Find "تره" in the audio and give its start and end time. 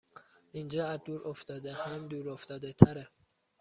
2.73-3.09